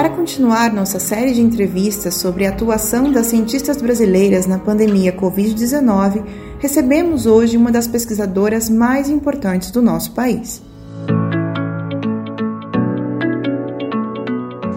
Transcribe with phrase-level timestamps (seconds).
[0.00, 6.24] Para continuar nossa série de entrevistas sobre a atuação das cientistas brasileiras na pandemia Covid-19,
[6.58, 10.62] recebemos hoje uma das pesquisadoras mais importantes do nosso país.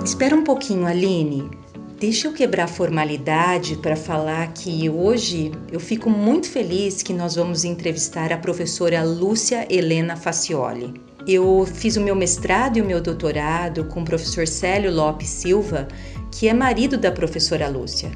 [0.04, 1.50] Espera um pouquinho, Aline.
[1.98, 7.36] Deixa eu quebrar a formalidade para falar que hoje eu fico muito feliz que nós
[7.38, 11.13] vamos entrevistar a professora Lúcia Helena Facioli.
[11.26, 15.88] Eu fiz o meu mestrado e o meu doutorado com o professor Célio Lopes Silva,
[16.30, 18.12] que é marido da professora Lúcia.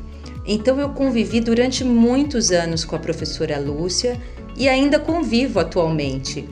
[0.45, 4.19] Então eu convivi durante muitos anos com a professora Lúcia
[4.57, 6.47] e ainda convivo atualmente.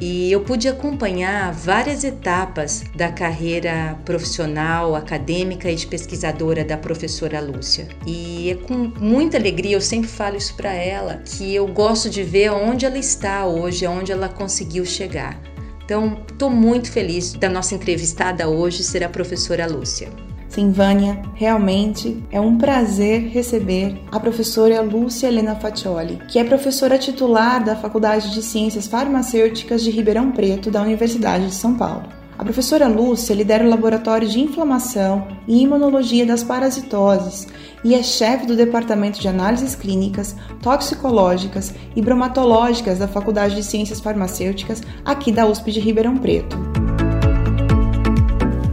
[0.00, 7.40] E eu pude acompanhar várias etapas da carreira profissional, acadêmica e de pesquisadora da professora
[7.40, 7.88] Lúcia.
[8.06, 12.22] E é com muita alegria, eu sempre falo isso para ela, que eu gosto de
[12.22, 15.47] ver onde ela está hoje, aonde ela conseguiu chegar.
[15.88, 20.10] Então, estou muito feliz da nossa entrevistada hoje ser a professora Lúcia.
[20.46, 26.98] Sim, Vânia, realmente é um prazer receber a professora Lúcia Helena Faccioli, que é professora
[26.98, 32.17] titular da Faculdade de Ciências Farmacêuticas de Ribeirão Preto da Universidade de São Paulo.
[32.38, 37.48] A professora Lúcia lidera o Laboratório de Inflamação e Imunologia das Parasitoses
[37.84, 43.98] e é chefe do Departamento de Análises Clínicas, Toxicológicas e Bromatológicas da Faculdade de Ciências
[43.98, 46.56] Farmacêuticas aqui da USP de Ribeirão Preto.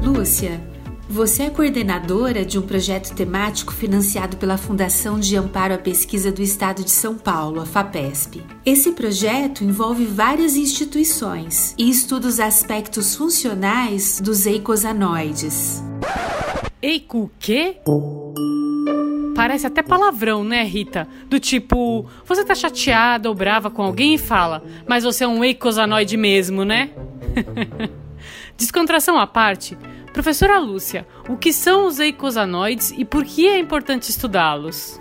[0.03, 0.61] Lúcia,
[1.15, 6.41] você é coordenadora de um projeto temático financiado pela Fundação de Amparo à Pesquisa do
[6.41, 8.43] Estado de São Paulo, a FAPESP.
[8.65, 15.81] Esse projeto envolve várias instituições e estuda os aspectos funcionais dos eicosanoides.
[16.81, 17.77] Eico quê?
[19.33, 21.07] Parece até palavrão, né, Rita?
[21.29, 25.45] Do tipo, você tá chateada ou brava com alguém e fala, mas você é um
[25.45, 26.89] eicosanoide mesmo, né?
[28.57, 29.77] Descontração à parte,
[30.15, 34.97] Professora Lúcia, o que são os eicosanoides e por que é importante estudá-los?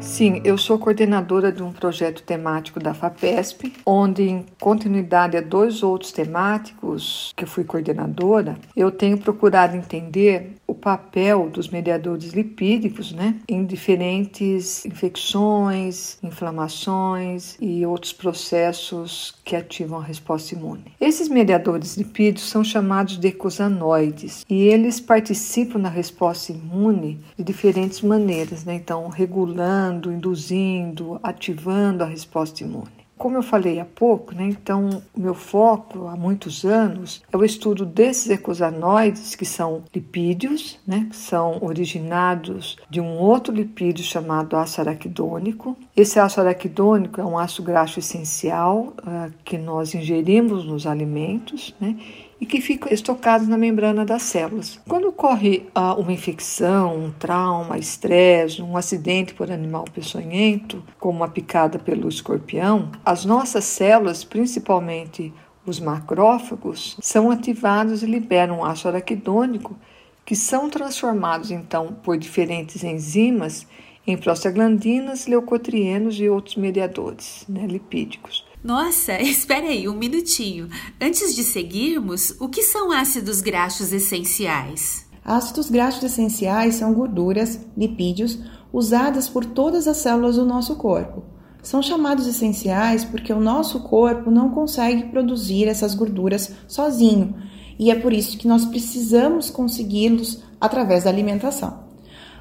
[0.00, 5.82] Sim, eu sou coordenadora de um projeto temático da FAPESP, onde, em continuidade a dois
[5.82, 13.12] outros temáticos que eu fui coordenadora, eu tenho procurado entender o papel dos mediadores lipídicos
[13.12, 20.92] né, em diferentes infecções, inflamações e outros processos que ativam a resposta imune.
[21.00, 28.00] Esses mediadores lipídicos são chamados de ecosanoides e eles participam na resposta imune de diferentes
[28.00, 28.74] maneiras, né?
[28.74, 33.03] então regulando induzindo, ativando a resposta imune.
[33.16, 37.44] Como eu falei há pouco, né, então o meu foco há muitos anos é o
[37.44, 44.56] estudo desses ecosanoides que são lipídios, né, que são originados de um outro lipídio chamado
[44.56, 45.76] ácido araquidônico.
[45.96, 51.96] Esse ácido araquidônico é um ácido graxo essencial uh, que nós ingerimos nos alimentos, né,
[52.44, 54.78] e que ficam estocados na membrana das células.
[54.86, 61.28] Quando ocorre uh, uma infecção, um trauma, estresse, um acidente por animal peçonhento, como uma
[61.28, 65.32] picada pelo escorpião, as nossas células, principalmente
[65.64, 69.74] os macrófagos, são ativados e liberam ácido araquidônico,
[70.22, 73.66] que são transformados então por diferentes enzimas
[74.06, 78.44] em prostaglandinas, leucotrienos e outros mediadores né, lipídicos.
[78.64, 80.70] Nossa, espere aí um minutinho.
[80.98, 85.04] Antes de seguirmos, o que são ácidos graxos essenciais?
[85.22, 88.38] Ácidos graxos essenciais são gorduras, lipídios,
[88.72, 91.22] usadas por todas as células do nosso corpo.
[91.62, 97.34] São chamados essenciais porque o nosso corpo não consegue produzir essas gorduras sozinho,
[97.78, 101.84] e é por isso que nós precisamos consegui-los através da alimentação.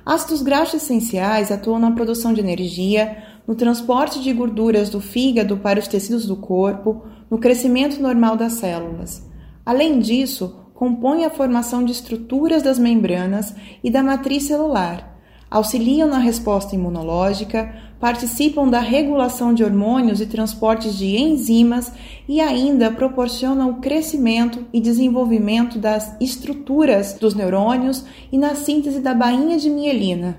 [0.06, 5.80] Ácidos graxos essenciais atuam na produção de energia, no transporte de gorduras do fígado para
[5.80, 9.28] os tecidos do corpo, no crescimento normal das células.
[9.66, 15.14] Além disso, compõem a formação de estruturas das membranas e da matriz celular,
[15.54, 21.94] auxiliam na resposta imunológica, participam da regulação de hormônios e transportes de enzimas
[22.28, 29.14] e ainda proporcionam o crescimento e desenvolvimento das estruturas dos neurônios e na síntese da
[29.14, 30.38] bainha de mielina.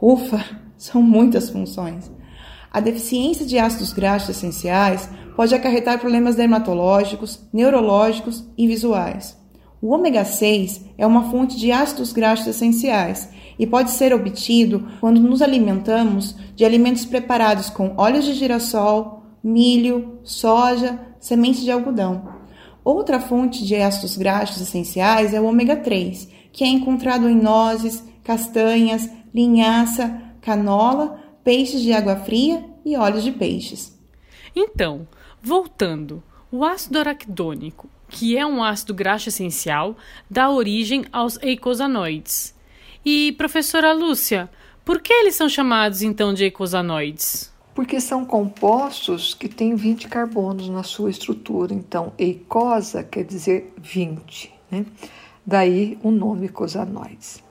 [0.00, 0.42] Ufa,
[0.76, 2.10] são muitas funções.
[2.76, 9.34] A deficiência de ácidos graxos essenciais pode acarretar problemas dermatológicos, neurológicos e visuais.
[9.80, 15.22] O ômega 6 é uma fonte de ácidos graxos essenciais e pode ser obtido quando
[15.22, 22.28] nos alimentamos de alimentos preparados com óleos de girassol, milho, soja, semente de algodão.
[22.84, 28.04] Outra fonte de ácidos graxos essenciais é o ômega 3, que é encontrado em nozes,
[28.22, 33.96] castanhas, linhaça, canola, peixes de água fria e óleos de peixes.
[34.52, 35.06] Então,
[35.40, 36.20] voltando,
[36.50, 39.96] o ácido araquidônico, que é um ácido graxo essencial,
[40.28, 42.52] dá origem aos eicosanoides.
[43.04, 44.50] E, professora Lúcia,
[44.84, 47.52] por que eles são chamados então de eicosanoides?
[47.76, 51.72] Porque são compostos que têm 20 carbonos na sua estrutura.
[51.72, 54.84] Então, eicosa quer dizer 20, né?
[55.46, 57.45] Daí o nome eicosanoides.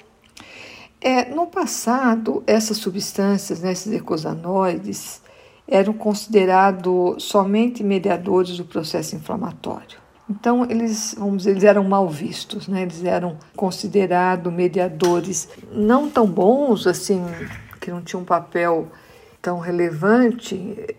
[1.01, 5.21] É, no passado, essas substâncias, né, esses eicosanoides,
[5.67, 10.05] eram considerados somente mediadores do processo inflamatório.
[10.29, 12.81] Então, eles, vamos dizer, eles eram mal vistos, né?
[12.81, 17.23] eles eram considerados mediadores não tão bons, assim,
[17.79, 18.87] que não tinham um papel
[19.39, 20.95] tão relevante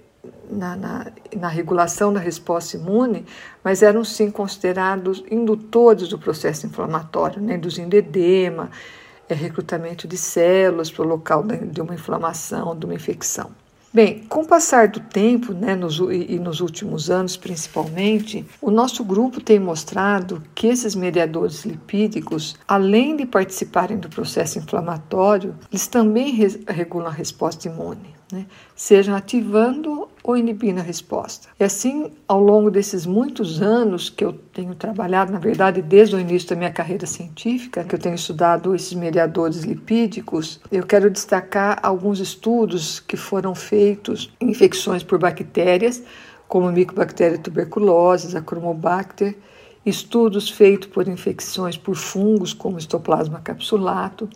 [0.48, 1.06] na, na,
[1.36, 3.26] na, regulação da resposta imune,
[3.64, 7.56] mas eram sim considerados indutores do processo inflamatório, né?
[7.56, 8.70] induzindo edema,
[9.28, 13.50] é, recrutamento de células para o local de uma inflamação, de uma infecção.
[13.92, 19.02] Bem, com o passar do tempo, né, nos, e nos últimos anos principalmente, o nosso
[19.02, 26.32] grupo tem mostrado que esses mediadores lipídicos, além de participarem do processo inflamatório, eles também
[26.32, 28.46] re regulam a resposta imune né?
[28.74, 31.48] sejam ativando ou inibindo a resposta.
[31.58, 36.20] E assim, ao longo desses muitos anos que eu tenho trabalhado, na verdade, desde o
[36.20, 41.78] início da minha carreira científica, que eu tenho estudado esses mediadores lipídicos, eu quero destacar
[41.80, 46.02] alguns estudos que foram feitos em infecções por bactérias,
[46.48, 49.36] como a Mycobacteria tuberculose, a Chromobacter,
[49.84, 54.28] estudos feitos por infecções por fungos, como Histoplasma capsulato,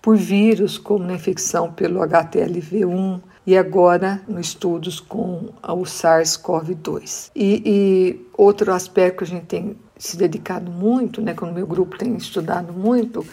[0.00, 7.30] por vírus, como na infecção pelo HTLV1 e agora no estudos com o SARS-CoV-2.
[7.34, 11.66] E, e, outro aspecto que a gente tem se dedicado muito, né, que o meu
[11.66, 13.26] grupo tem estudado muito,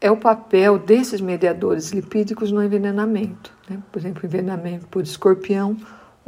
[0.00, 3.52] é o papel desses mediadores lipídicos no envenenamento.
[3.68, 3.78] Né?
[3.92, 5.76] Por exemplo, envenenamento por escorpião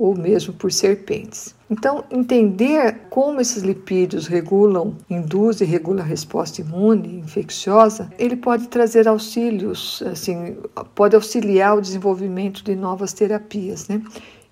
[0.03, 1.55] ou mesmo por serpentes.
[1.71, 8.67] Então, entender como esses lipídios regulam, induzem e regulam a resposta imune infecciosa, ele pode
[8.67, 10.57] trazer auxílios, assim,
[10.97, 14.03] pode auxiliar o desenvolvimento de novas terapias, né?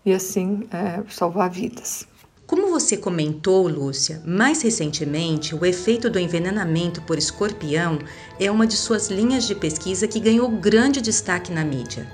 [0.07, 2.07] E assim é, salvar vidas.
[2.47, 7.99] Como você comentou, Lúcia, mais recentemente o efeito do envenenamento por escorpião
[8.39, 12.07] é uma de suas linhas de pesquisa que ganhou grande destaque na mídia.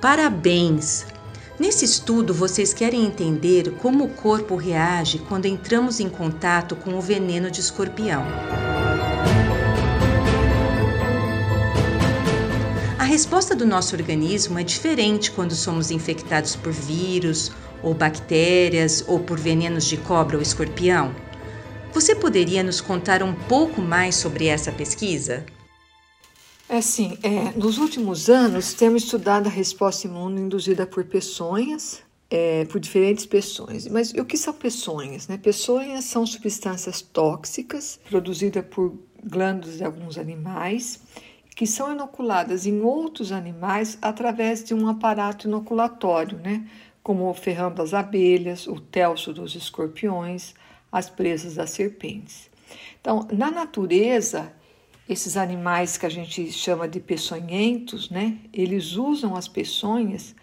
[0.00, 1.06] Parabéns!
[1.60, 7.02] Nesse estudo, vocês querem entender como o corpo reage quando entramos em contato com o
[7.02, 8.24] veneno de escorpião.
[12.98, 17.52] A resposta do nosso organismo é diferente quando somos infectados por vírus
[17.82, 21.14] ou bactérias ou por venenos de cobra ou escorpião.
[21.92, 25.44] Você poderia nos contar um pouco mais sobre essa pesquisa?
[26.70, 32.00] É assim, é, nos últimos anos temos estudado a resposta imune induzida por peçonhas,
[32.30, 33.88] é, por diferentes peçonhas.
[33.88, 35.26] Mas o que são peçonhas?
[35.26, 35.36] Né?
[35.36, 41.00] Peçonhas são substâncias tóxicas produzidas por glândulas de alguns animais
[41.56, 46.64] que são inoculadas em outros animais através de um aparato inoculatório, né?
[47.02, 50.54] como o ferrão das abelhas, o telso dos escorpiões,
[50.92, 52.48] as presas das serpentes.
[53.00, 54.52] Então, na natureza,
[55.12, 58.38] esses animais que a gente chama de peçonhentos, né?
[58.52, 60.34] Eles usam as peçonhas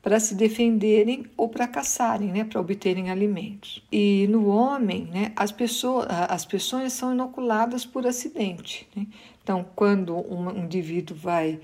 [0.00, 3.82] para se defenderem ou para caçarem, né, para obterem alimentos.
[3.90, 8.86] E no homem, né, as pessoas, as peçonhas são inoculadas por acidente.
[8.94, 9.06] Né?
[9.42, 11.58] Então, quando um indivíduo vai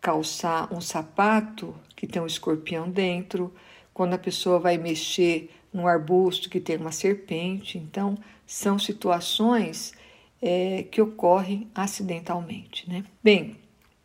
[0.00, 3.52] calçar um sapato que tem um escorpião dentro,
[3.92, 9.92] quando a pessoa vai mexer num arbusto que tem uma serpente, então são situações
[10.40, 12.88] é, que ocorrem acidentalmente.
[12.88, 13.04] Né?
[13.22, 13.56] Bem,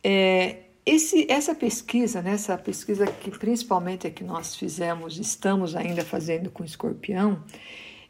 [0.02, 6.02] é, esse, essa pesquisa, né, essa pesquisa que principalmente é que nós fizemos, estamos ainda
[6.04, 7.44] fazendo com escorpião,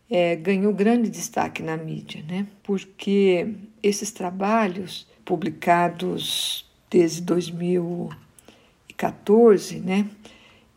[0.09, 2.47] é, ganhou grande destaque na mídia, né?
[2.63, 10.09] porque esses trabalhos publicados desde 2014, né,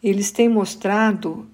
[0.04, 1.48] eles têm mostrado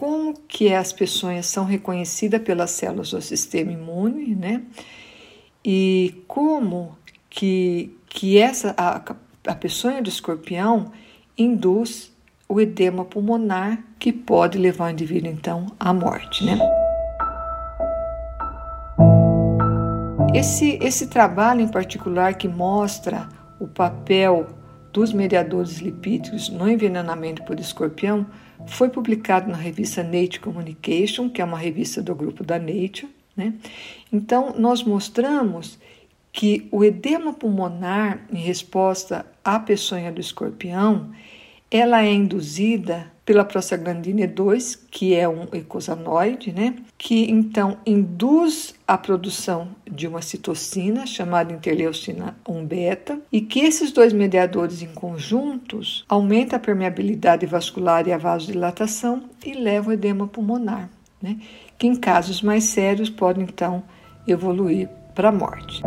[0.00, 4.62] como que as pessoas são reconhecidas pelas células do sistema imune, né?
[5.64, 6.96] E como
[7.28, 9.02] que, que essa a,
[9.46, 10.92] a peçonha do escorpião
[11.36, 12.12] induz
[12.48, 16.58] o edema pulmonar que pode levar o indivíduo então à morte, né?
[20.34, 24.46] Esse, esse trabalho em particular que mostra o papel
[24.92, 28.26] dos mediadores lipídicos no envenenamento por escorpião
[28.66, 33.08] foi publicado na revista Nature Communication, que é uma revista do grupo da Nature.
[33.40, 33.54] Né?
[34.12, 35.78] Então, nós mostramos
[36.30, 41.10] que o edema pulmonar, em resposta à peçonha do escorpião,
[41.70, 46.74] ela é induzida pela prostaglandina E2, que é um eicosanoide, né?
[46.98, 54.12] que então induz a produção de uma citocina chamada interleucina 1-beta e que esses dois
[54.12, 60.90] mediadores em conjuntos aumentam a permeabilidade vascular e a vasodilatação e levam ao edema pulmonar,
[61.22, 61.38] né?
[61.80, 63.82] Que em casos mais sérios pode então
[64.28, 65.82] evoluir para a morte.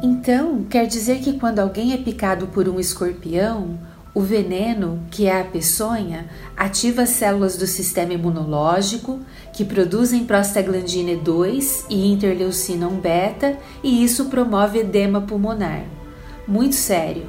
[0.00, 3.76] Então, quer dizer que quando alguém é picado por um escorpião,
[4.14, 6.26] o veneno, que é a peçonha,
[6.56, 9.18] ativa células do sistema imunológico
[9.52, 15.82] que produzem prostaglandina 2 e interleucina 1 beta e isso promove edema pulmonar.
[16.46, 17.26] Muito sério.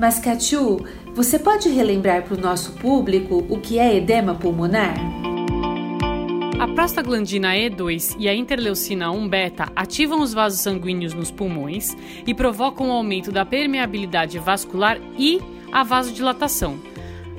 [0.00, 0.84] Mas, Katiu,
[1.16, 4.94] você pode relembrar para o nosso público o que é edema pulmonar?
[6.60, 11.96] A prostaglandina E2 e a interleucina 1 beta ativam os vasos sanguíneos nos pulmões
[12.26, 15.40] e provocam o aumento da permeabilidade vascular e
[15.72, 16.78] a vasodilatação.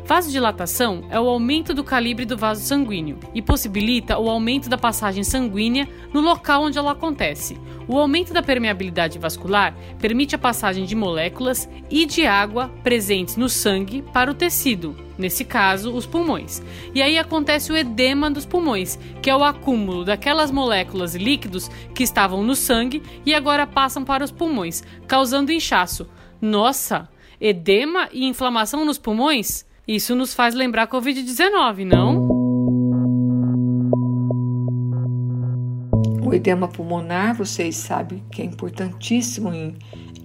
[0.08, 5.22] Vasodilatação é o aumento do calibre do vaso sanguíneo e possibilita o aumento da passagem
[5.22, 7.60] sanguínea no local onde ela acontece.
[7.90, 13.50] O aumento da permeabilidade vascular permite a passagem de moléculas e de água presentes no
[13.50, 16.64] sangue para o tecido, nesse caso, os pulmões.
[16.96, 21.68] E aí acontece o edema dos pulmões, que é o acúmulo daquelas moléculas e líquidos
[21.94, 26.08] que estavam no sangue e agora passam para os pulmões, causando inchaço.
[26.40, 27.10] Nossa,
[27.42, 29.67] edema e inflamação nos pulmões?
[29.88, 32.28] Isso nos faz lembrar Covid-19, não?
[36.26, 39.78] O edema pulmonar, vocês sabem que é importantíssimo em,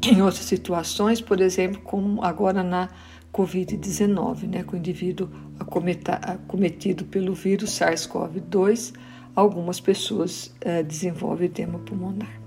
[0.04, 2.88] em outras situações, por exemplo, como agora na
[3.32, 8.94] Covid-19, né, com o indivíduo acometido pelo vírus SARS-CoV-2,
[9.36, 12.40] algumas pessoas eh, desenvolvem edema pulmonar.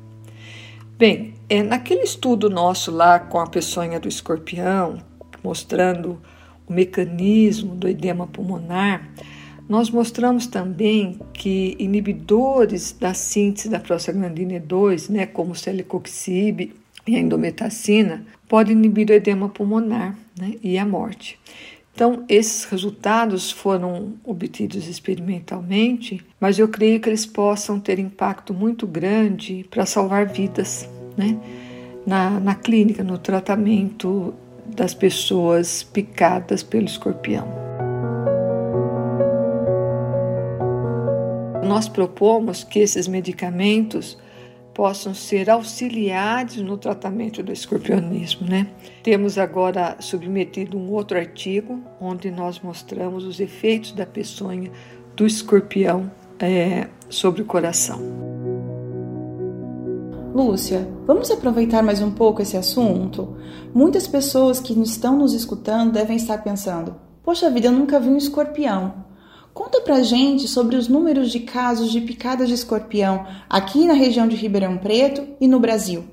[0.97, 4.97] Bem, é, naquele estudo nosso lá com a peçonha do escorpião,
[5.41, 6.21] mostrando
[6.67, 9.09] o mecanismo do edema pulmonar,
[9.67, 16.71] nós mostramos também que inibidores da síntese da prostaglandina E2, né, como o celecoxib
[17.07, 21.39] e a endometacina, podem inibir o edema pulmonar né, e a morte.
[21.95, 28.85] Então, esses resultados foram obtidos experimentalmente, mas eu creio que eles possam ter impacto muito
[28.85, 31.39] grande para salvar vidas né?
[32.05, 34.33] na, na clínica, no tratamento
[34.67, 37.47] das pessoas picadas pelo escorpião.
[41.63, 44.17] Nós propomos que esses medicamentos
[44.73, 48.67] possam ser auxiliares no tratamento do escorpionismo, né?
[49.01, 54.69] Temos agora submetido um outro artigo onde nós mostramos os efeitos da peçonha
[55.15, 58.34] do escorpião é, sobre o coração.
[60.35, 63.37] Lúcia, vamos aproveitar mais um pouco esse assunto?
[63.73, 68.17] Muitas pessoas que estão nos escutando devem estar pensando: Poxa vida, eu nunca vi um
[68.17, 69.05] escorpião.
[69.53, 74.27] Conta pra gente sobre os números de casos de picadas de escorpião aqui na região
[74.27, 76.03] de Ribeirão Preto e no Brasil.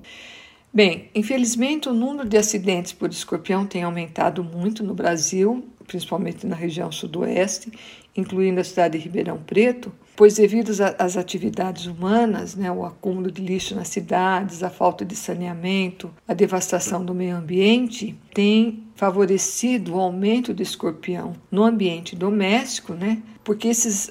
[0.73, 6.57] Bem, infelizmente o número de acidentes por escorpião tem aumentado muito no Brasil, principalmente na
[6.57, 7.73] região sudoeste,
[8.17, 13.43] incluindo a cidade de Ribeirão Preto, pois devido às atividades humanas, né, o acúmulo de
[13.43, 20.01] lixo nas cidades, a falta de saneamento, a devastação do meio ambiente, tem favorecido o
[20.01, 23.23] aumento do escorpião no ambiente doméstico, né?
[23.43, 24.09] Porque esses,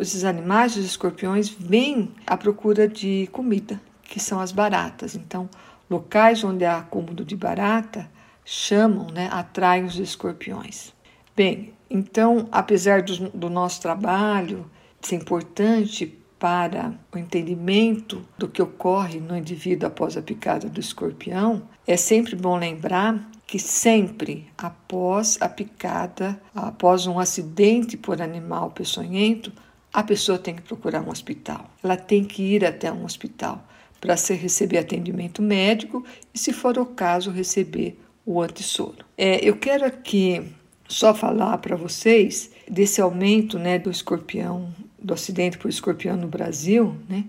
[0.00, 5.14] esses animais, os escorpiões, vêm à procura de comida, que são as baratas.
[5.14, 5.48] Então,
[5.88, 8.10] locais onde há acúmulo de barata
[8.44, 10.92] chamam, né, atraem os escorpiões.
[11.36, 14.70] Bem, então, apesar do, do nosso trabalho
[15.02, 21.62] ser importante para o entendimento do que ocorre no indivíduo após a picada do escorpião,
[21.86, 29.52] é sempre bom lembrar que sempre após a picada, após um acidente por animal peçonhento,
[29.92, 31.70] a pessoa tem que procurar um hospital.
[31.82, 33.62] Ela tem que ir até um hospital
[34.00, 39.04] para receber atendimento médico e, se for o caso, receber o antissoro.
[39.16, 40.52] É, eu quero aqui
[40.88, 46.96] só falar para vocês desse aumento né, do escorpião do acidente por escorpião no Brasil,
[47.08, 47.24] né,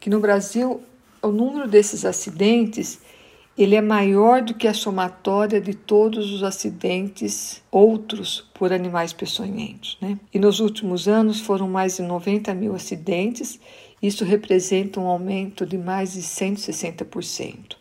[0.00, 0.80] que no Brasil
[1.22, 2.98] o número desses acidentes
[3.56, 9.98] ele é maior do que a somatória de todos os acidentes outros por animais peçonhentos.
[10.00, 10.18] Né?
[10.32, 13.60] E nos últimos anos foram mais de 90 mil acidentes,
[14.02, 17.76] isso representa um aumento de mais de 160%.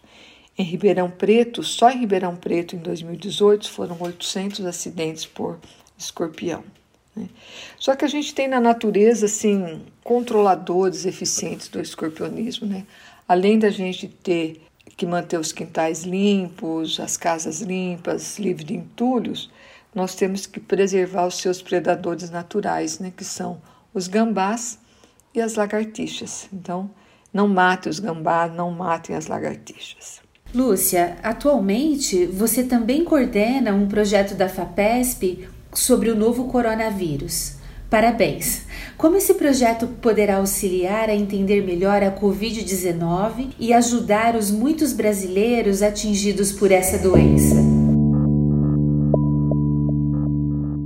[0.59, 5.57] Em Ribeirão Preto, só em Ribeirão Preto, em 2018, foram 800 acidentes por
[5.97, 6.65] escorpião.
[7.15, 7.29] Né?
[7.77, 12.85] Só que a gente tem na natureza, assim, controladores eficientes do escorpionismo, né?
[13.25, 14.61] Além da gente ter
[14.97, 19.49] que manter os quintais limpos, as casas limpas, livres de entulhos,
[19.95, 23.61] nós temos que preservar os seus predadores naturais, né, que são
[23.93, 24.77] os gambás
[25.33, 26.49] e as lagartixas.
[26.51, 26.91] Então,
[27.33, 30.27] não matem os gambás, não matem as lagartixas.
[30.53, 37.57] Lúcia, atualmente você também coordena um projeto da FAPESP sobre o novo coronavírus.
[37.87, 38.63] Parabéns!
[38.97, 45.83] Como esse projeto poderá auxiliar a entender melhor a Covid-19 e ajudar os muitos brasileiros
[45.83, 47.55] atingidos por essa doença?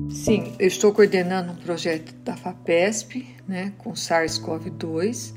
[0.10, 5.34] Sim, eu estou coordenando um projeto da FAPESP, né, com SARS-CoV-2,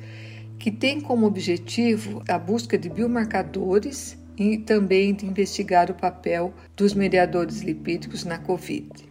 [0.59, 6.95] que tem como objetivo a busca de biomarcadores e também de investigar o papel dos
[6.95, 9.07] mediadores lipídicos na Covid.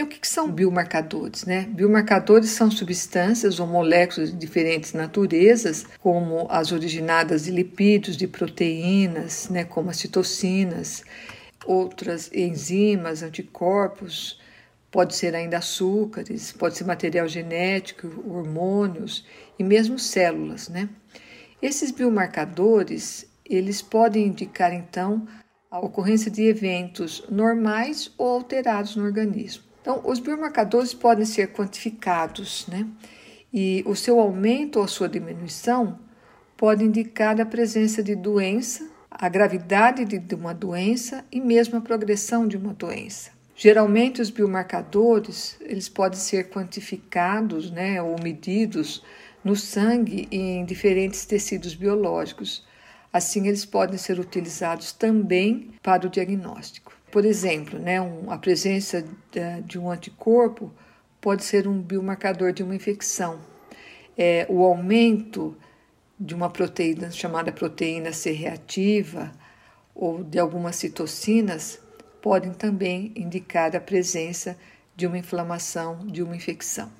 [0.00, 1.44] O que são biomarcadores?
[1.44, 1.62] Né?
[1.62, 9.48] Biomarcadores são substâncias ou moléculas de diferentes naturezas, como as originadas de lipídios, de proteínas,
[9.48, 11.02] né, como as citocinas,
[11.66, 14.38] outras enzimas, anticorpos,
[14.90, 19.26] Pode ser ainda açúcares, pode ser material genético, hormônios
[19.58, 20.88] e mesmo células, né?
[21.60, 25.26] Esses biomarcadores, eles podem indicar então
[25.70, 29.64] a ocorrência de eventos normais ou alterados no organismo.
[29.80, 32.86] Então, os biomarcadores podem ser quantificados, né?
[33.52, 35.98] E o seu aumento ou a sua diminuição
[36.56, 42.46] pode indicar a presença de doença, a gravidade de uma doença e mesmo a progressão
[42.46, 43.37] de uma doença.
[43.60, 49.02] Geralmente os biomarcadores, eles podem ser quantificados, né, ou medidos
[49.42, 52.64] no sangue e em diferentes tecidos biológicos.
[53.12, 56.96] Assim, eles podem ser utilizados também para o diagnóstico.
[57.10, 59.04] Por exemplo, né, um, a presença
[59.64, 60.72] de, um anticorpo
[61.20, 63.40] pode ser um biomarcador de uma infecção.
[64.16, 65.56] É, o aumento
[66.16, 69.32] de uma proteína chamada proteína C reativa
[69.96, 71.80] ou de algumas citocinas
[72.20, 74.56] podem também indicar a presença
[74.96, 76.90] de uma inflamação, de uma infecção.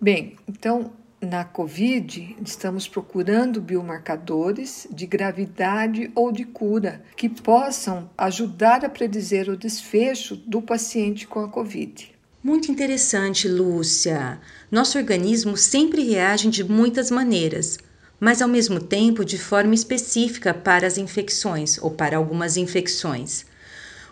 [0.00, 8.84] Bem, então na COVID, estamos procurando biomarcadores de gravidade ou de cura que possam ajudar
[8.84, 12.14] a predizer o desfecho do paciente com a COVID.
[12.44, 14.38] Muito interessante, Lúcia.
[14.70, 17.78] Nosso organismo sempre reage de muitas maneiras,
[18.20, 23.45] mas ao mesmo tempo de forma específica para as infecções ou para algumas infecções.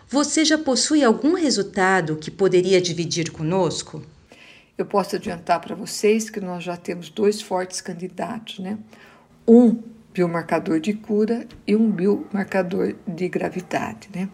[0.07, 4.03] Você já possui algum resultado que poderia dividir conosco?
[4.77, 8.77] Eu posso adiantar para vocês que nós já temos dois fortes candidatos, né?
[9.47, 9.81] Um
[10.13, 14.29] biomarcador de cura e um biomarcador de gravidade, né?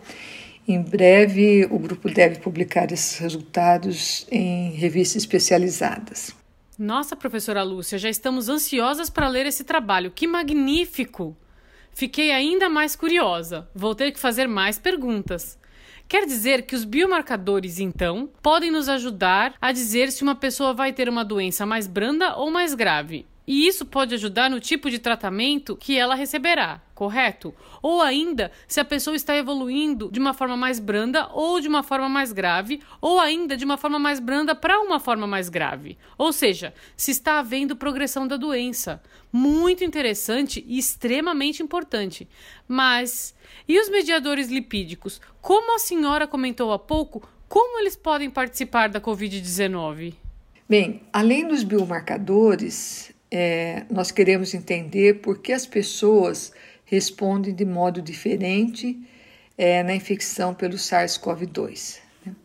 [0.68, 6.36] Em breve, o grupo deve publicar esses resultados em revistas especializadas.
[6.78, 10.12] Nossa, professora Lúcia, já estamos ansiosas para ler esse trabalho.
[10.12, 11.36] Que magnífico!
[11.94, 13.70] Fiquei ainda mais curiosa.
[13.74, 15.61] Vou ter que fazer mais perguntas.
[16.12, 20.92] Quer dizer que os biomarcadores, então, podem nos ajudar a dizer se uma pessoa vai
[20.92, 23.26] ter uma doença mais branda ou mais grave.
[23.52, 27.54] E isso pode ajudar no tipo de tratamento que ela receberá, correto?
[27.82, 31.84] Ou ainda se a pessoa está evoluindo de uma forma mais branda ou de uma
[31.84, 35.98] forma mais grave, ou ainda de uma forma mais branda para uma forma mais grave.
[36.18, 39.04] Ou seja, se está havendo progressão da doença.
[39.34, 42.30] Muito interessante e extremamente importante.
[42.66, 43.36] Mas
[43.68, 45.20] e os mediadores lipídicos?
[45.42, 50.14] Como a senhora comentou há pouco, como eles podem participar da Covid-19?
[50.70, 56.52] Bem, além dos biomarcadores, é, nós queremos entender por que as pessoas
[56.84, 59.00] respondem de modo diferente
[59.58, 62.00] é, na infecção pelo SARS-CoV-2.
[62.26, 62.36] Né?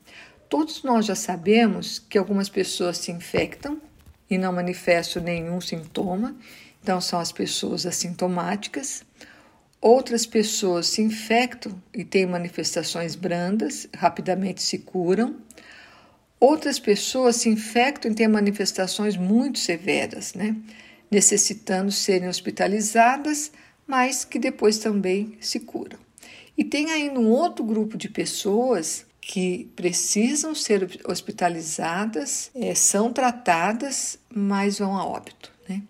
[0.48, 3.82] Todos nós já sabemos que algumas pessoas se infectam
[4.30, 6.36] e não manifestam nenhum sintoma,
[6.80, 9.04] então são as pessoas assintomáticas.
[9.80, 15.36] Outras pessoas se infectam e têm manifestações brandas, rapidamente se curam.
[16.38, 20.54] Outras pessoas se infectam e têm manifestações muito severas, né?
[21.10, 23.52] necessitando serem hospitalizadas,
[23.86, 25.98] mas que depois também se curam.
[26.58, 34.18] E tem ainda um outro grupo de pessoas que precisam ser hospitalizadas, é, são tratadas,
[34.32, 35.52] mas vão a óbito.
[35.68, 35.82] Né?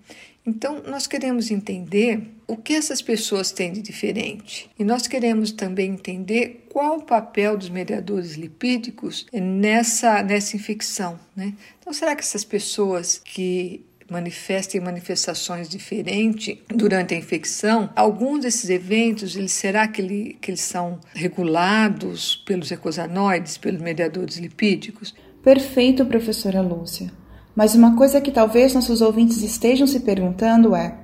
[0.46, 4.70] Então, nós queremos entender o que essas pessoas têm de diferente.
[4.78, 11.18] E nós queremos também entender qual o papel dos mediadores lipídicos nessa, nessa infecção.
[11.34, 11.52] Né?
[11.80, 19.34] Então, será que essas pessoas que manifestem manifestações diferentes durante a infecção, alguns desses eventos,
[19.34, 25.12] eles, será que, ele, que eles são regulados pelos ecosanoides, pelos mediadores lipídicos?
[25.42, 27.10] Perfeito, professora Lúcia.
[27.56, 30.94] Mas uma coisa que talvez nossos ouvintes estejam se perguntando é: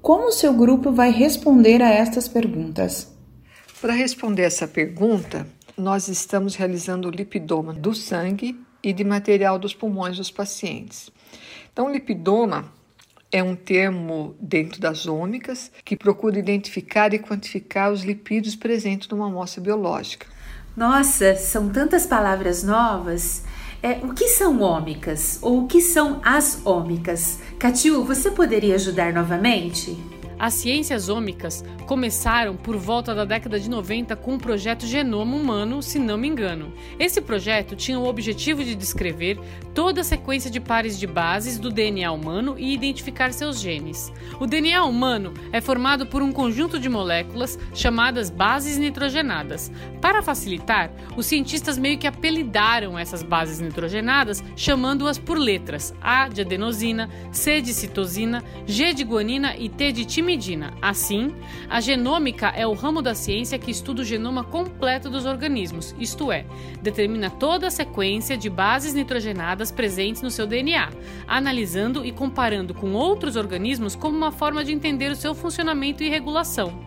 [0.00, 3.14] como o seu grupo vai responder a estas perguntas?
[3.82, 9.74] Para responder essa pergunta, nós estamos realizando o lipidoma do sangue e de material dos
[9.74, 11.10] pulmões dos pacientes.
[11.70, 12.72] Então, lipidoma
[13.30, 19.26] é um termo dentro das ômicas que procura identificar e quantificar os lipídios presentes numa
[19.26, 20.26] amostra biológica.
[20.74, 23.44] Nossa, são tantas palavras novas.
[23.82, 27.38] É, o que são ômicas ou o que são as ômicas?
[27.58, 29.96] Catiu, você poderia ajudar novamente?
[30.40, 35.82] As ciências ômicas começaram por volta da década de 90 com o projeto Genoma Humano,
[35.82, 36.72] se não me engano.
[36.98, 39.38] Esse projeto tinha o objetivo de descrever
[39.74, 44.10] toda a sequência de pares de bases do DNA humano e identificar seus genes.
[44.40, 49.70] O DNA humano é formado por um conjunto de moléculas chamadas bases nitrogenadas.
[50.00, 56.40] Para facilitar, os cientistas meio que apelidaram essas bases nitrogenadas, chamando-as por letras: A de
[56.40, 60.72] adenosina, C de citosina, G de guanina e T de timidina Medina.
[60.80, 61.34] Assim,
[61.68, 66.30] a genômica é o ramo da ciência que estuda o genoma completo dos organismos, isto
[66.30, 66.46] é,
[66.80, 70.88] determina toda a sequência de bases nitrogenadas presentes no seu DNA,
[71.26, 76.08] analisando e comparando com outros organismos como uma forma de entender o seu funcionamento e
[76.08, 76.78] regulação.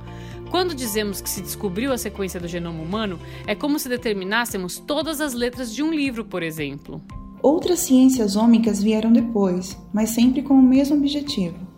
[0.50, 5.20] Quando dizemos que se descobriu a sequência do genoma humano, é como se determinássemos todas
[5.20, 7.02] as letras de um livro, por exemplo.
[7.42, 11.73] Outras ciências ômicas vieram depois, mas sempre com o mesmo objetivo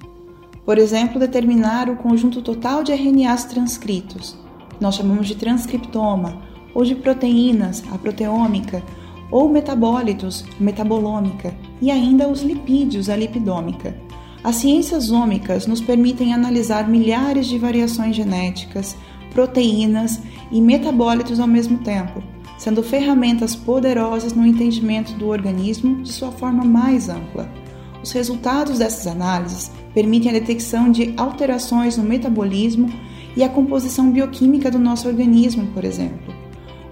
[0.66, 4.36] por exemplo, determinar o conjunto total de RNAs transcritos,
[4.82, 6.42] nós chamamos de transcriptoma,
[6.74, 8.84] ou de proteínas, a proteômica,
[9.32, 13.96] ou metabólitos, metabolômica, e ainda os lipídios, a lipidômica.
[14.44, 18.96] As ciências ômicas nos permitem analisar milhares de variações genéticas,
[19.34, 22.22] proteínas e metabólitos ao mesmo tempo,
[22.58, 27.50] sendo ferramentas poderosas no entendimento do organismo de sua forma mais ampla.
[28.06, 32.88] Os resultados dessas análises permitem a detecção de alterações no metabolismo
[33.36, 36.32] e a composição bioquímica do nosso organismo, por exemplo.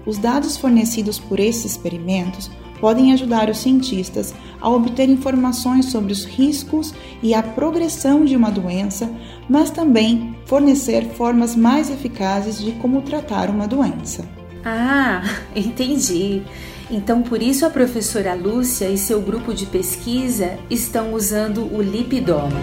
[0.04, 2.50] Os dados fornecidos por esses experimentos
[2.80, 8.50] podem ajudar os cientistas a obter informações sobre os riscos e a progressão de uma
[8.50, 9.08] doença,
[9.48, 14.28] mas também fornecer formas mais eficazes de como tratar uma doença.
[14.64, 15.22] Ah,
[15.54, 16.42] entendi.
[16.90, 22.60] Então, por isso a professora Lúcia e seu grupo de pesquisa estão usando o lipidoma.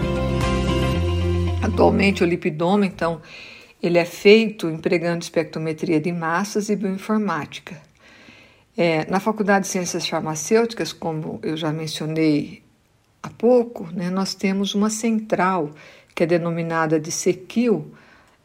[1.62, 3.20] Atualmente, o lipidoma, então,
[3.82, 7.80] ele é feito empregando espectrometria de massas e bioinformática.
[8.76, 12.62] É, na Faculdade de Ciências Farmacêuticas, como eu já mencionei
[13.22, 15.70] há pouco, né, nós temos uma central
[16.14, 17.92] que é denominada de Sequil,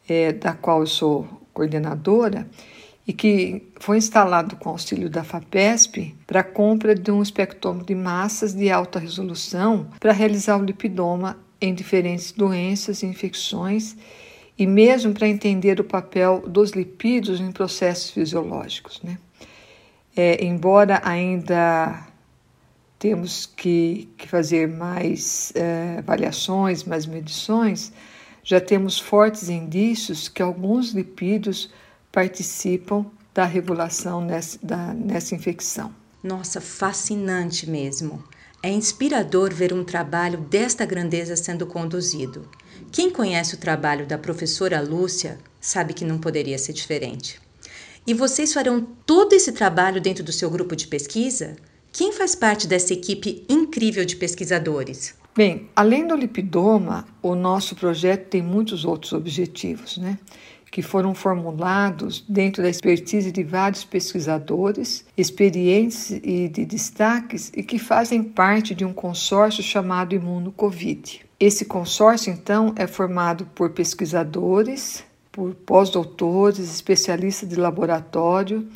[0.08, 2.46] é, da qual eu sou coordenadora,
[3.08, 7.94] e que foi instalado com auxílio da FAPESP para a compra de um espectrômetro de
[7.94, 13.96] massas de alta resolução para realizar o lipidoma em diferentes doenças e infecções
[14.58, 19.00] e mesmo para entender o papel dos lipídios em processos fisiológicos.
[19.02, 19.16] Né?
[20.14, 22.06] É, embora ainda
[22.98, 27.90] temos que, que fazer mais é, avaliações, mais medições,
[28.44, 31.70] já temos fortes indícios que alguns lipídios
[32.10, 35.94] participam da regulação nessa, da, nessa infecção.
[36.22, 38.22] Nossa, fascinante mesmo.
[38.62, 42.48] É inspirador ver um trabalho desta grandeza sendo conduzido.
[42.90, 47.40] Quem conhece o trabalho da professora Lúcia sabe que não poderia ser diferente.
[48.06, 51.56] E vocês farão todo esse trabalho dentro do seu grupo de pesquisa?
[51.92, 55.14] Quem faz parte dessa equipe incrível de pesquisadores?
[55.36, 60.18] Bem, além do lipidoma, o nosso projeto tem muitos outros objetivos, né?
[60.70, 67.78] Que foram formulados dentro da expertise de vários pesquisadores, experientes e de destaques e que
[67.78, 71.24] fazem parte de um consórcio chamado Imuno Covid.
[71.40, 78.68] Esse consórcio, então, é formado por pesquisadores, por pós-doutores, especialistas de laboratório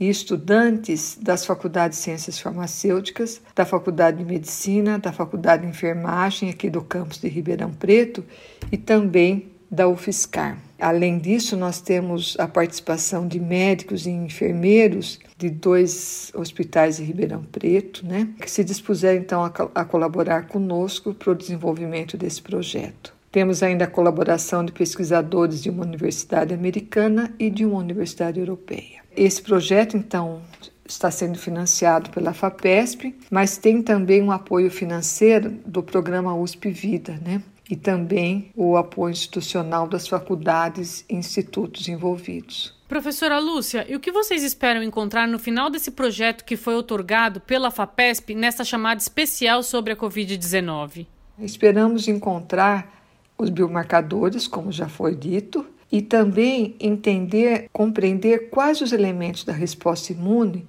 [0.00, 6.50] e estudantes das faculdades de Ciências Farmacêuticas, da Faculdade de Medicina, da Faculdade de Enfermagem
[6.50, 8.24] aqui do campus de Ribeirão Preto
[8.70, 10.58] e também da UFSCar.
[10.78, 17.42] Além disso, nós temos a participação de médicos e enfermeiros de dois hospitais de Ribeirão
[17.42, 23.14] Preto, né, que se dispuseram então a, a colaborar conosco para o desenvolvimento desse projeto.
[23.30, 29.02] Temos ainda a colaboração de pesquisadores de uma universidade americana e de uma universidade europeia.
[29.14, 30.40] Esse projeto, então,
[30.86, 37.20] está sendo financiado pela FAPESP, mas tem também um apoio financeiro do programa USP Vida,
[37.22, 37.42] né?
[37.68, 42.74] E também o apoio institucional das faculdades e institutos envolvidos.
[42.88, 47.38] Professora Lúcia, e o que vocês esperam encontrar no final desse projeto que foi otorgado
[47.38, 51.06] pela FAPESP nesta chamada especial sobre a Covid-19?
[51.38, 53.04] Esperamos encontrar
[53.36, 60.12] os biomarcadores, como já foi dito, e também entender, compreender quais os elementos da resposta
[60.12, 60.66] imune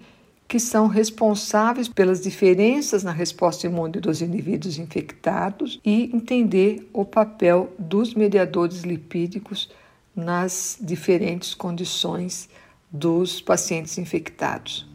[0.50, 7.72] que são responsáveis pelas diferenças na resposta imune dos indivíduos infectados e entender o papel
[7.78, 9.70] dos mediadores lipídicos
[10.16, 12.50] nas diferentes condições
[12.92, 14.90] dos pacientes infectados.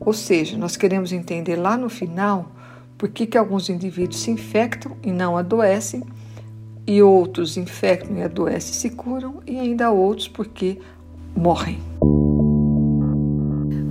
[0.00, 2.50] Ou seja, nós queremos entender lá no final
[2.98, 6.02] por que, que alguns indivíduos se infectam e não adoecem
[6.84, 10.80] e outros infectam e adoecem e se curam, e ainda outros porque
[11.36, 11.78] morrem.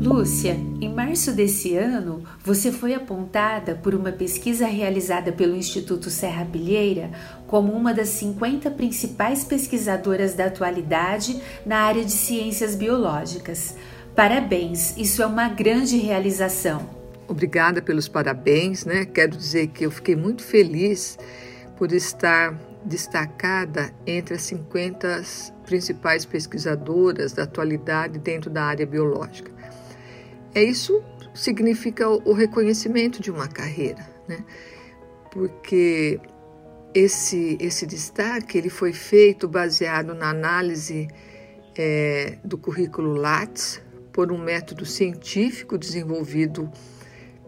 [0.02, 6.44] Lúcia, em março desse ano, você foi apontada por uma pesquisa realizada pelo Instituto Serra
[6.44, 7.12] Pilheira
[7.46, 13.76] como uma das 50 principais pesquisadoras da atualidade na área de ciências biológicas.
[14.16, 16.90] Parabéns, isso é uma grande realização.
[17.28, 19.06] Obrigada pelos parabéns, né?
[19.06, 21.16] Quero dizer que eu fiquei muito feliz
[21.78, 25.22] por estar destacada entre as 50
[25.64, 29.51] principais pesquisadoras da atualidade dentro da área biológica.
[30.54, 31.02] É isso
[31.34, 34.44] significa o reconhecimento de uma carreira, né?
[35.32, 36.20] Porque
[36.94, 41.08] esse esse destaque ele foi feito baseado na análise
[41.78, 46.70] é, do currículo Lattes por um método científico desenvolvido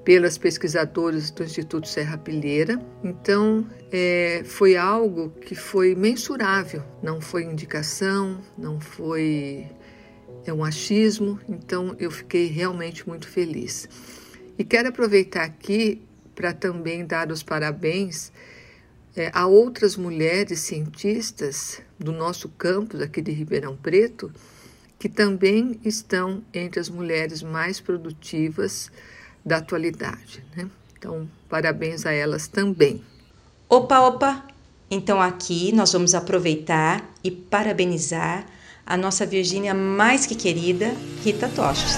[0.03, 2.79] pelas pesquisadoras do Instituto Serra Pilheira.
[3.03, 9.65] Então, é, foi algo que foi mensurável, não foi indicação, não foi
[10.45, 13.87] é um achismo, então eu fiquei realmente muito feliz.
[14.57, 16.01] E quero aproveitar aqui
[16.35, 18.31] para também dar os parabéns
[19.15, 24.31] é, a outras mulheres cientistas do nosso campus aqui de Ribeirão Preto,
[24.99, 28.91] que também estão entre as mulheres mais produtivas
[29.45, 30.43] da atualidade.
[30.55, 30.69] Né?
[30.97, 33.03] Então, parabéns a elas também.
[33.69, 34.47] Opa, opa!
[34.89, 38.45] Então, aqui nós vamos aproveitar e parabenizar
[38.85, 40.93] a nossa Virgínia mais que querida,
[41.23, 41.97] Rita Toches,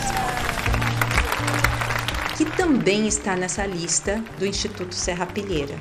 [2.37, 5.75] que também está nessa lista do Instituto Serra Pilheira.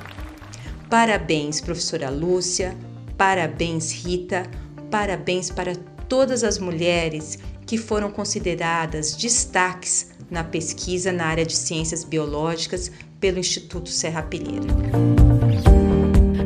[0.88, 2.76] Parabéns, professora Lúcia,
[3.16, 4.44] parabéns, Rita,
[4.90, 5.74] parabéns para
[6.08, 12.90] todas as mulheres que foram consideradas destaques na pesquisa na área de ciências biológicas
[13.20, 15.23] pelo Instituto Serra Pilheira.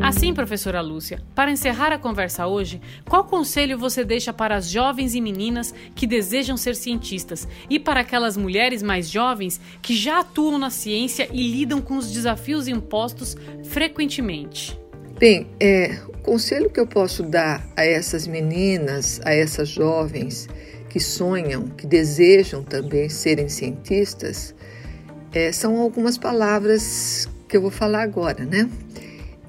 [0.09, 5.15] Assim, professora Lúcia, para encerrar a conversa hoje, qual conselho você deixa para as jovens
[5.15, 10.59] e meninas que desejam ser cientistas e para aquelas mulheres mais jovens que já atuam
[10.59, 14.81] na ciência e lidam com os desafios impostos frequentemente?
[15.19, 20.49] Bem, é, o conselho que eu posso dar a essas meninas, a essas jovens,
[20.89, 24.55] que sonham, que desejam também serem cientistas,
[25.35, 28.71] é, são algumas palavras que eu vou falar agora, né?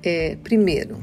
[0.02, 0.98] É, primeiro,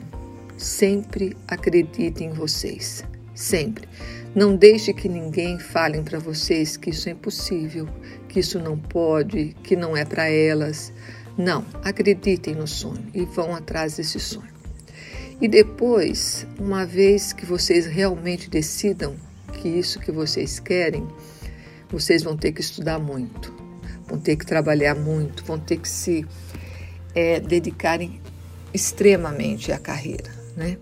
[0.56, 3.04] sempre acredite em vocês,
[3.34, 3.86] sempre.
[4.34, 7.88] Não deixe que ninguém fale para vocês que isso é impossível,
[8.28, 10.92] que isso não pode, que não é para elas.
[11.36, 14.56] Não, acreditem no sonho e vão atrás desse sonho.
[15.40, 19.14] E depois, uma vez que vocês realmente decidam
[19.52, 21.06] que isso que vocês querem,
[21.90, 23.54] vocês vão ter que estudar muito,
[24.06, 26.26] vão ter que trabalhar muito, vão ter que se
[27.14, 28.20] é, dedicarem
[28.76, 30.78] extremamente à carreira, né?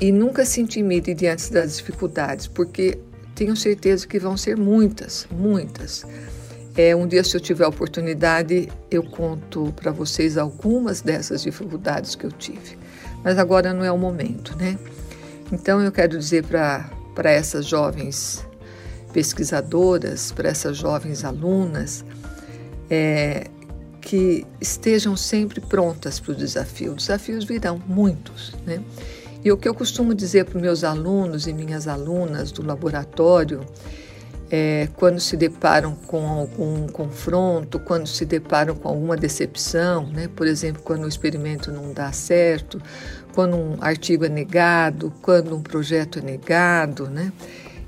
[0.00, 2.98] E nunca se intimide diante das dificuldades, porque
[3.34, 6.04] tenho certeza que vão ser muitas, muitas.
[6.76, 12.14] É, um dia, se eu tiver a oportunidade, eu conto para vocês algumas dessas dificuldades
[12.14, 12.78] que eu tive.
[13.24, 14.78] Mas agora não é o momento, né?
[15.50, 18.46] Então, eu quero dizer para essas jovens
[19.12, 22.04] pesquisadoras, para essas jovens alunas,
[22.90, 23.46] é,
[24.06, 26.92] que estejam sempre prontas para o desafio.
[26.92, 28.54] Os desafios virão, muitos.
[28.64, 28.80] Né?
[29.44, 33.66] E o que eu costumo dizer para os meus alunos e minhas alunas do laboratório,
[34.48, 40.28] é, quando se deparam com algum confronto, quando se deparam com alguma decepção, né?
[40.28, 42.80] por exemplo, quando o experimento não dá certo,
[43.34, 47.32] quando um artigo é negado, quando um projeto é negado, né?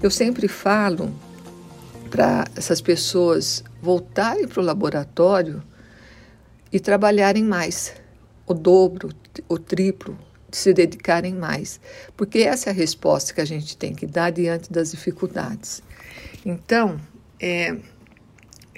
[0.02, 1.14] Eu sempre falo
[2.10, 5.62] para essas pessoas voltarem para o laboratório
[6.72, 7.94] e trabalharem mais,
[8.46, 9.10] o dobro,
[9.48, 10.18] o triplo,
[10.50, 11.80] se dedicarem mais,
[12.16, 15.82] porque essa é a resposta que a gente tem que dar diante das dificuldades.
[16.44, 16.98] Então,
[17.40, 17.76] é,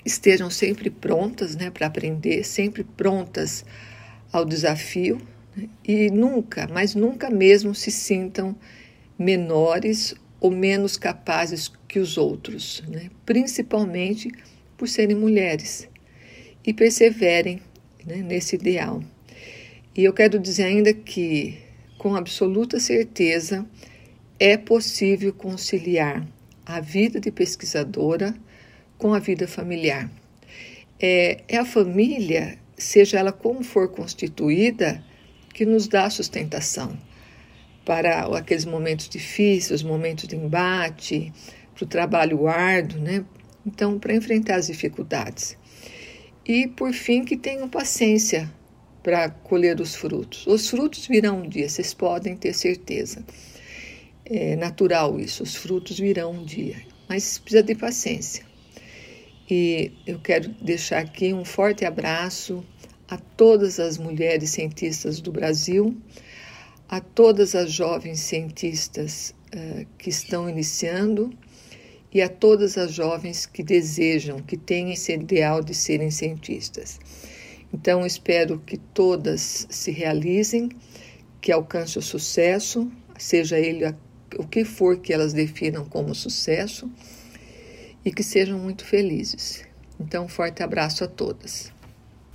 [0.04, 3.64] estejam sempre prontas né, para aprender, sempre prontas
[4.32, 5.20] ao desafio
[5.56, 8.56] né, e nunca, mas nunca mesmo se sintam
[9.18, 14.32] menores ou menos capazes que os outros, né, principalmente
[14.76, 15.88] por serem mulheres,
[16.64, 17.60] e perseverem
[18.06, 19.02] né, nesse ideal.
[19.96, 21.58] E eu quero dizer ainda que,
[21.98, 23.66] com absoluta certeza,
[24.38, 26.26] é possível conciliar
[26.64, 28.34] a vida de pesquisadora
[28.96, 30.10] com a vida familiar.
[30.98, 35.02] É, é a família, seja ela como for constituída,
[35.52, 36.96] que nos dá sustentação
[37.84, 41.32] para aqueles momentos difíceis, os momentos de embate,
[41.74, 43.24] para o trabalho árduo, né?
[43.66, 45.56] Então, para enfrentar as dificuldades.
[46.50, 48.52] E, por fim, que tenham paciência
[49.04, 50.44] para colher os frutos.
[50.48, 53.24] Os frutos virão um dia, vocês podem ter certeza.
[54.24, 56.74] É natural isso, os frutos virão um dia,
[57.08, 58.44] mas precisa de paciência.
[59.48, 62.64] E eu quero deixar aqui um forte abraço
[63.08, 65.96] a todas as mulheres cientistas do Brasil,
[66.88, 71.32] a todas as jovens cientistas uh, que estão iniciando
[72.12, 76.98] e a todas as jovens que desejam, que têm esse ideal de serem cientistas.
[77.72, 80.70] Então, espero que todas se realizem,
[81.40, 83.94] que alcancem o sucesso, seja ele a,
[84.36, 86.90] o que for que elas definam como sucesso
[88.04, 89.64] e que sejam muito felizes.
[89.98, 91.72] Então, um forte abraço a todas.